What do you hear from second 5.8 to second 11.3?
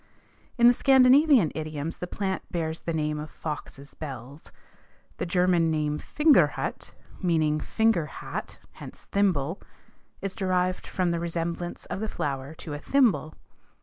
Fingerhut, meaning finger hat, hence thimble, is derived from the